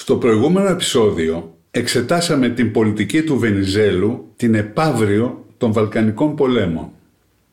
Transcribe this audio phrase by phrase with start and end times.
[0.00, 6.90] Στο προηγούμενο επεισόδιο εξετάσαμε την πολιτική του Βενιζέλου, την επαύριο των Βαλκανικών πολέμων.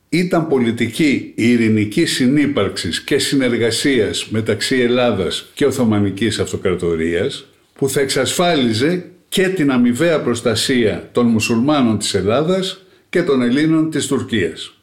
[0.10, 9.48] Ήταν πολιτική ειρηνική συνύπαρξης και συνεργασίας μεταξύ Ελλάδας και Οθωμανικής Αυτοκρατορίας που θα εξασφάλιζε και
[9.48, 14.74] την αμοιβαία προστασία των μουσουλμάνων της Ελλάδας και των Ελλήνων της Τουρκίας.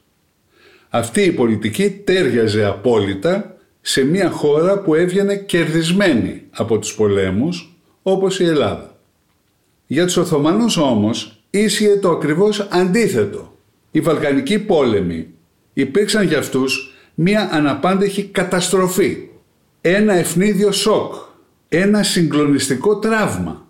[0.88, 3.53] Αυτή η πολιτική τέριαζε απόλυτα
[3.86, 8.96] σε μια χώρα που έβγαινε κερδισμένη από τους πολέμους όπως η Ελλάδα.
[9.86, 13.56] Για τους Οθωμανούς όμως ίσχυε το ακριβώς αντίθετο.
[13.90, 15.28] Οι Βαλκανικοί πόλεμοι
[15.72, 19.28] υπήρξαν για αυτούς μια αναπάντεχη καταστροφή,
[19.80, 21.14] ένα ευνίδιο σοκ,
[21.68, 23.66] ένα συγκλονιστικό τραύμα.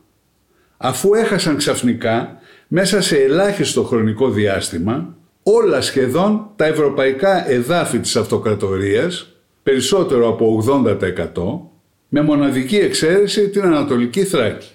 [0.77, 9.34] Αφού έχασαν ξαφνικά μέσα σε ελάχιστο χρονικό διάστημα όλα σχεδόν τα ευρωπαϊκά εδάφη της αυτοκρατορίας
[9.64, 11.70] περισσότερο από 80%
[12.08, 14.69] με μοναδική εξαίρεση την Ανατολική Θράκη.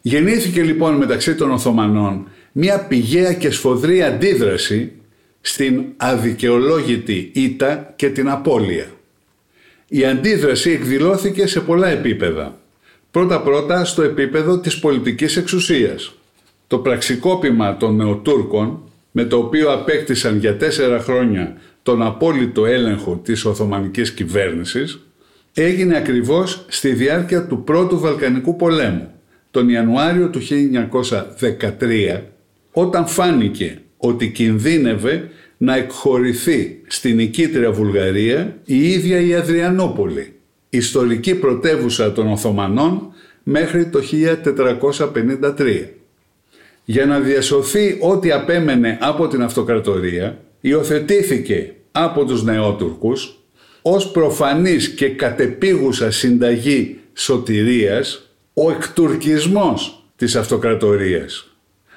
[0.00, 4.92] Γεννήθηκε λοιπόν μεταξύ των Οθωμανών μια πηγαία και σφοδρή αντίδραση
[5.40, 8.86] στην αδικαιολόγητη ήττα και την απώλεια.
[9.88, 12.58] Η αντίδραση εκδηλώθηκε σε πολλά επίπεδα.
[13.10, 16.14] Πρώτα-πρώτα στο επίπεδο της πολιτικής εξουσίας.
[16.66, 18.82] Το πραξικόπημα των Νεοτούρκων,
[19.12, 25.00] με το οποίο απέκτησαν για τέσσερα χρόνια τον απόλυτο έλεγχο της Οθωμανικής κυβέρνησης
[25.54, 29.10] έγινε ακριβώς στη διάρκεια του Πρώτου Βαλκανικού Πολέμου,
[29.50, 32.20] τον Ιανουάριο του 1913,
[32.72, 40.32] όταν φάνηκε ότι κινδύνευε να εκχωρηθεί στην νικήτρια Βουλγαρία η ίδια η Αδριανόπολη,
[40.68, 43.12] ιστορική πρωτεύουσα των Οθωμανών
[43.42, 44.00] μέχρι το
[45.54, 46.01] 1453.
[46.84, 53.36] Για να διασωθεί ό,τι απέμενε από την αυτοκρατορία, υιοθετήθηκε από τους νεότουρκους
[53.82, 61.46] ως προφανής και κατεπίγουσα συνταγή σωτηρίας ο εκτουρκισμός της αυτοκρατορίας.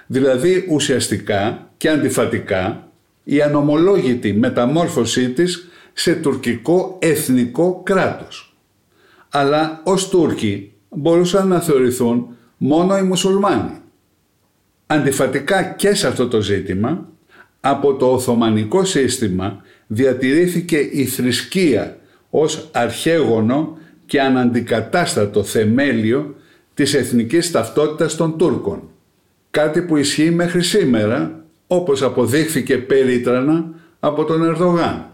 [0.07, 2.91] Δηλαδή ουσιαστικά και αντιφατικά
[3.23, 8.55] η ανομολόγητη μεταμόρφωσή της σε τουρκικό εθνικό κράτος.
[9.29, 13.79] Αλλά ως Τούρκοι μπορούσαν να θεωρηθούν μόνο οι μουσουλμάνοι.
[14.87, 17.09] Αντιφατικά και σε αυτό το ζήτημα
[17.59, 21.97] από το Οθωμανικό σύστημα διατηρήθηκε η θρησκεία
[22.29, 26.35] ως αρχαίγωνο και αναντικατάστατο θεμέλιο
[26.73, 28.89] της εθνικής ταυτότητας των Τούρκων.
[29.51, 33.69] Κάτι που ισχύει μέχρι σήμερα, όπως αποδείχθηκε περίτρανα
[33.99, 35.09] από τον Ερδογάν.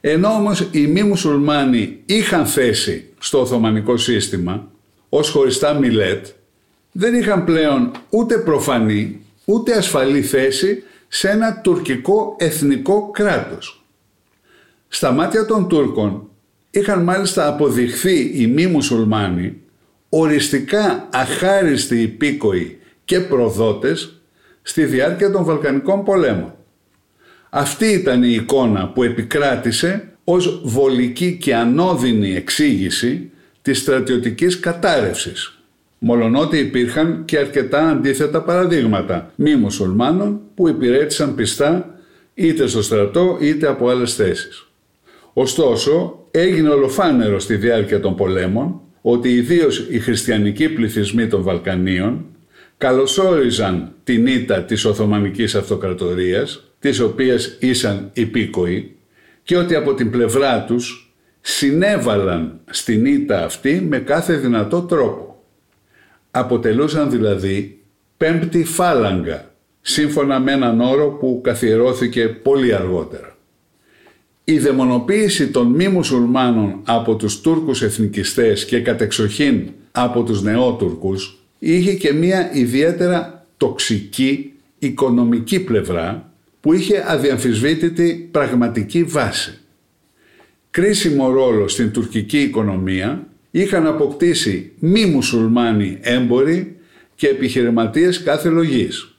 [0.00, 4.70] Ενώ όμως οι μη μουσουλμάνοι είχαν θέση στο Οθωμανικό σύστημα
[5.08, 6.26] ως χωριστά μιλέτ,
[6.96, 13.84] δεν είχαν πλέον ούτε προφανή ούτε ασφαλή θέση σε ένα τουρκικό εθνικό κράτος.
[14.88, 16.28] Στα μάτια των Τούρκων
[16.70, 19.60] είχαν μάλιστα αποδειχθεί οι μη μουσουλμάνοι
[20.08, 24.20] οριστικά αχάριστοι υπήκοοι και προδότες
[24.62, 26.54] στη διάρκεια των Βαλκανικών πολέμων.
[27.50, 33.30] Αυτή ήταν η εικόνα που επικράτησε ως βολική και ανώδυνη εξήγηση
[33.62, 35.63] της στρατιωτικής κατάρρευσης
[36.06, 41.98] μολονότι υπήρχαν και αρκετά αντίθετα παραδείγματα μη μουσουλμάνων που υπηρέτησαν πιστά
[42.34, 44.66] είτε στο στρατό είτε από άλλες θέσεις.
[45.32, 52.24] Ωστόσο, έγινε ολοφάνερο στη διάρκεια των πολέμων ότι ιδίως οι χριστιανικοί πληθυσμοί των Βαλκανίων
[52.78, 58.96] καλωσόριζαν την ήττα της Οθωμανικής Αυτοκρατορίας, της οποίας ήσαν υπήκοοι,
[59.42, 65.33] και ότι από την πλευρά τους συνέβαλαν στην ήττα αυτή με κάθε δυνατό τρόπο.
[66.36, 67.78] Αποτελούσαν δηλαδή
[68.16, 69.50] πέμπτη φάλαγγα,
[69.80, 73.36] σύμφωνα με έναν όρο που καθιερώθηκε πολύ αργότερα.
[74.44, 81.94] Η δαιμονοποίηση των μη μουσουλμάνων από τους Τούρκους εθνικιστές και κατεξοχήν από τους νεότουρκους είχε
[81.94, 89.58] και μία ιδιαίτερα τοξική οικονομική πλευρά που είχε αδιαμφισβήτητη πραγματική βάση.
[90.70, 96.76] Κρίσιμο ρόλο στην τουρκική οικονομία είχαν αποκτήσει μη μουσουλμάνοι έμποροι
[97.14, 99.14] και επιχειρηματίες κάθε λογής.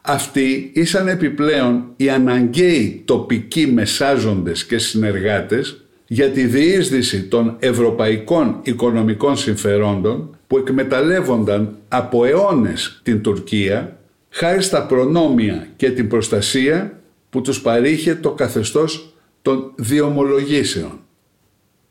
[0.00, 9.36] Αυτοί ήσαν επιπλέον οι αναγκαίοι τοπικοί μεσάζοντες και συνεργάτες για τη διείσδυση των ευρωπαϊκών οικονομικών
[9.36, 13.98] συμφερόντων που εκμεταλλεύονταν από αιώνες την Τουρκία
[14.30, 17.00] χάρη στα προνόμια και την προστασία
[17.30, 21.03] που τους παρήχε το καθεστώς των διομολογήσεων.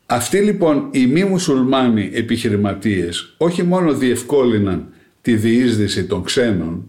[0.05, 4.87] Αυτοί λοιπόν οι μη μουσουλμάνοι επιχειρηματίες όχι μόνο διευκόλυναν
[5.21, 6.87] τη διείσδυση των ξένων,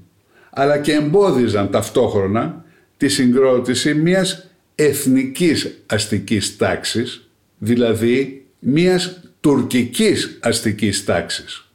[0.50, 2.64] αλλά και εμπόδιζαν ταυτόχρονα
[2.96, 7.28] τη συγκρότηση μιας εθνικής αστικής τάξης,
[7.58, 11.68] δηλαδή μιας τουρκικής αστικής τάξης.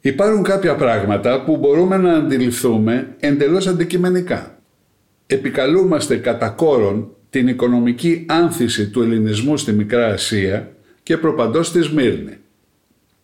[0.00, 4.58] Υπάρχουν κάποια πράγματα που μπορούμε να αντιληφθούμε εντελώς αντικειμενικά.
[5.26, 10.72] Επικαλούμαστε κατά κόρον την οικονομική άνθηση του ελληνισμού στη Μικρά Ασία
[11.02, 12.36] και προπαντός στη Σμύρνη.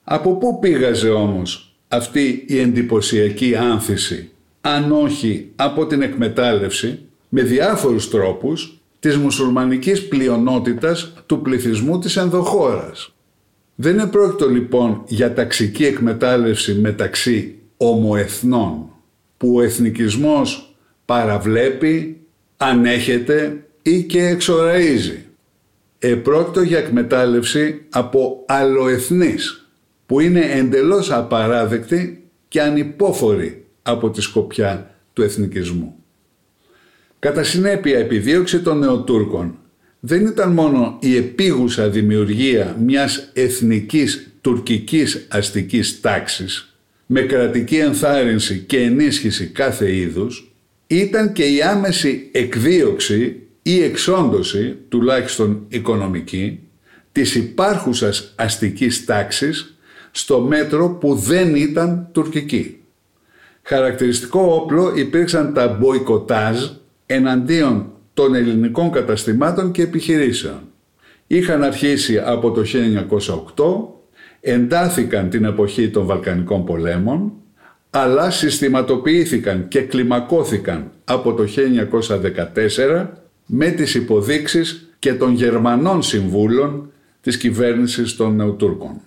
[0.05, 4.31] Από πού πήγαζε όμως αυτή η εντυπωσιακή άνθηση,
[4.61, 6.99] αν όχι από την εκμετάλλευση,
[7.29, 13.15] με διάφορους τρόπους, της μουσουλμανικής πλειονότητας του πληθυσμού της ενδοχώρας;
[13.75, 18.89] Δεν επρόκειτο λοιπόν για ταξική εκμετάλλευση μεταξύ ομοεθνών,
[19.37, 22.21] που ο εθνικισμός παραβλέπει,
[22.57, 25.19] ανέχεται ή και εξοραίζει.
[25.99, 29.69] Επρόκειτο για εκμετάλλευση από αλλοεθνείς,
[30.07, 35.95] που είναι εντελώς απαράδεκτη και ανυπόφορη από τη σκοπιά του εθνικισμού.
[37.19, 39.59] Κατά συνέπεια, επιδίωξη των Νεοτούρκων
[40.01, 46.77] δεν ήταν μόνο η επίγουσα δημιουργία μιας εθνικής τουρκικής αστικής τάξης
[47.07, 50.53] με κρατική ενθάρρυνση και ενίσχυση κάθε είδους,
[50.87, 56.61] ήταν και η άμεση εκδίωξη ή εξόντωση, τουλάχιστον οικονομική,
[57.13, 59.77] της υπάρχουσας αστικής τάξης
[60.11, 62.81] στο μέτρο που δεν ήταν τουρκική.
[63.63, 66.69] Χαρακτηριστικό όπλο υπήρξαν τα μποϊκοτάζ
[67.07, 70.61] εναντίον των ελληνικών καταστημάτων και επιχειρήσεων.
[71.27, 72.63] Είχαν αρχίσει από το
[73.57, 73.65] 1908,
[74.41, 77.33] εντάθηκαν την εποχή των Βαλκανικών πολέμων,
[77.91, 81.45] αλλά συστηματοποιήθηκαν και κλιμακώθηκαν από το
[82.55, 89.01] 1914 με τις υποδείξεις και των Γερμανών συμβούλων της κυβέρνησης των Νεοτούρκων.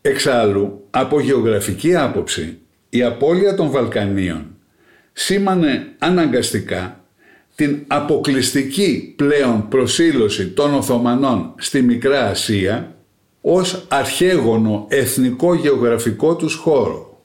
[0.00, 2.58] Εξάλλου, από γεωγραφική άποψη,
[2.88, 4.46] η απώλεια των Βαλκανίων
[5.12, 7.04] σήμανε αναγκαστικά
[7.54, 12.96] την αποκλειστική πλέον προσήλωση των Οθωμανών στη Μικρά Ασία
[13.40, 17.24] ως αρχαίγωνο εθνικό γεωγραφικό τους χώρο.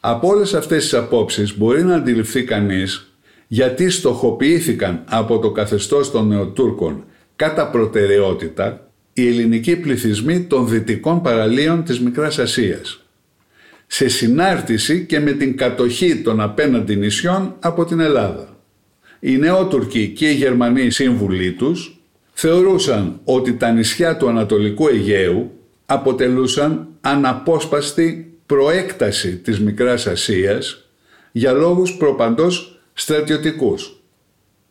[0.00, 3.13] Από όλες αυτές τις απόψεις μπορεί να αντιληφθεί κανείς
[3.54, 7.04] γιατί στοχοποιήθηκαν από το καθεστώς των Νεοτούρκων
[7.36, 13.04] κατά προτεραιότητα οι ελληνικοί πληθυσμοί των δυτικών παραλίων της Μικράς Ασίας
[13.86, 18.56] σε συνάρτηση και με την κατοχή των απέναντι νησιών από την Ελλάδα.
[19.20, 22.00] Οι Νεότουρκοι και οι Γερμανοί σύμβουλοι τους
[22.32, 25.50] θεωρούσαν ότι τα νησιά του Ανατολικού Αιγαίου
[25.86, 30.88] αποτελούσαν αναπόσπαστη προέκταση της Μικράς Ασίας
[31.32, 34.02] για λόγους προπαντός στρατιωτικούς.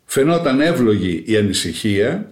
[0.05, 2.31] Φαινόταν εύλογη η ανησυχία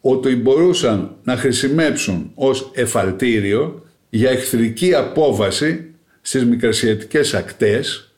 [0.00, 8.14] ότι μπορούσαν να χρησιμεύσουν ως εφαλτήριο για εχθρική απόβαση στις μικρασιατικές ακτές,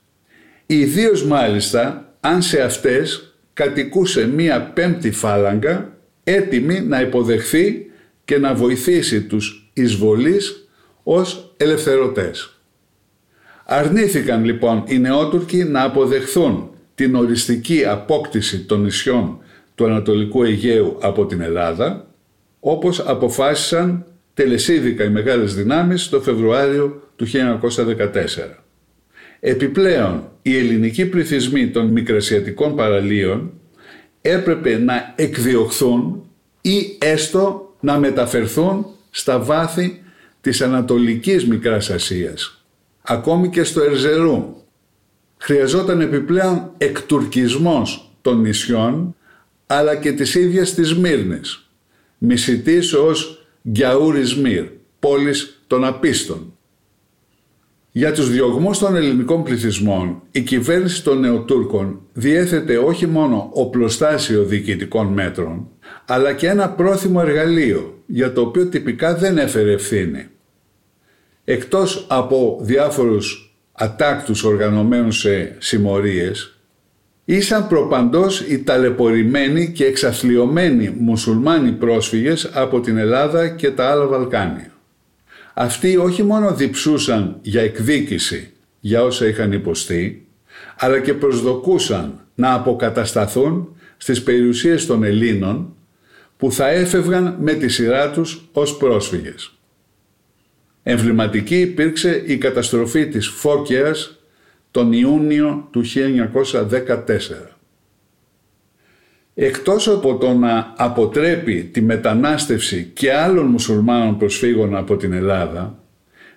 [0.66, 7.90] ιδίως μάλιστα αν σε αυτές κατοικούσε μία πέμπτη φάλαγγα έτοιμη να υποδεχθεί
[8.24, 10.68] και να βοηθήσει τους εισβολείς
[11.02, 12.52] ως ελευθερωτές.
[13.64, 19.38] Αρνήθηκαν λοιπόν οι νεότουρκοι να αποδεχθούν την οριστική απόκτηση των νησιών
[19.74, 22.06] του Ανατολικού Αιγαίου από την Ελλάδα,
[22.60, 28.64] όπως αποφάσισαν τελεσίδικα οι μεγάλες δυνάμεις το Φεβρουάριο του 1914.
[29.40, 33.52] Επιπλέον, οι ελληνικοί πληθυσμοί των μικρασιατικών παραλίων
[34.20, 40.02] έπρεπε να εκδιωχθούν ή έστω να μεταφερθούν στα βάθη
[40.40, 42.64] της Ανατολικής Μικράς Ασίας,
[43.02, 44.56] ακόμη και στο Ερζερού.
[45.38, 49.14] Χρειαζόταν επιπλέον εκτουρκισμός των νησιών,
[49.66, 51.70] αλλά και της ίδιας της Μύρνης,
[52.18, 54.64] μισητής ως Γκιαούρις Μύρ,
[54.98, 56.52] πόλης των απίστων.
[57.92, 65.06] Για τους διωγμούς των ελληνικών πληθυσμών, η κυβέρνηση των Νεοτούρκων διέθετε όχι μόνο οπλοστάσιο διοικητικών
[65.06, 65.68] μέτρων,
[66.06, 70.26] αλλά και ένα πρόθυμο εργαλείο, για το οποίο τυπικά δεν έφερε ευθύνη.
[71.44, 73.47] Εκτός από διάφορους
[73.80, 76.58] ατάκτους οργανωμένους σε συμμορίες,
[77.24, 84.72] ήσαν προπαντός οι ταλαιπωρημένοι και εξαθλειωμένοι μουσουλμάνοι πρόσφυγες από την Ελλάδα και τα άλλα Βαλκάνια.
[85.54, 90.26] Αυτοί όχι μόνο διψούσαν για εκδίκηση για όσα είχαν υποστεί,
[90.76, 95.74] αλλά και προσδοκούσαν να αποκατασταθούν στις περιουσίες των Ελλήνων
[96.36, 99.57] που θα έφευγαν με τη σειρά τους ως πρόσφυγες.
[100.90, 104.18] Εμβληματική υπήρξε η καταστροφή της Φώκιας
[104.70, 107.56] τον Ιούνιο του 1914.
[109.34, 115.82] Εκτός από το να αποτρέπει τη μετανάστευση και άλλων μουσουλμάνων προσφύγων από την Ελλάδα,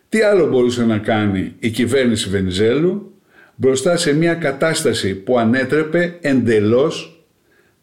[0.10, 3.14] τι άλλο μπορούσε να κάνει η κυβέρνηση Βενιζέλου
[3.56, 7.26] μπροστά σε μια κατάσταση που ανέτρεπε εντελώς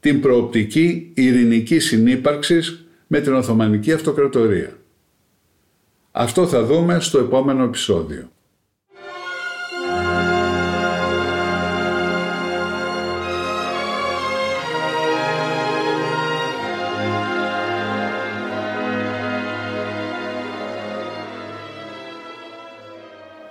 [0.01, 4.78] την προοπτική ειρηνικής συνύπαρξης με την Οθωμανική Αυτοκρατορία;
[6.21, 8.29] Αυτό θα δούμε στο επόμενο επεισόδιο.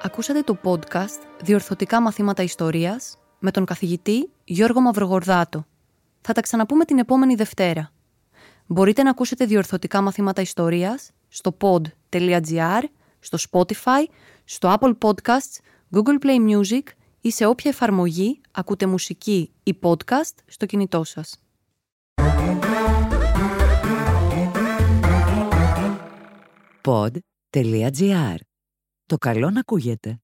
[0.02, 1.08] Ακούσατε το podcast
[1.44, 5.66] «Διορθωτικά μαθήματα ιστορίας» με τον καθηγητή Γιώργο Μαυρογορδάτο.
[6.22, 7.92] Θα τα ξαναπούμε την επόμενη Δευτέρα.
[8.66, 11.58] Μπορείτε να ακούσετε διορθωτικά μαθήματα ιστορίας στο
[12.12, 12.84] pod.gr,
[13.20, 14.04] στο Spotify,
[14.44, 15.60] στο Apple Podcasts,
[15.92, 16.84] Google Play Music
[17.22, 21.40] ή σε όποια εφαρμογή ακούτε μουσική ή podcast στο κινητό σας.
[26.82, 28.36] Pod.gr.
[29.06, 30.20] Το καλό να ακούγεται.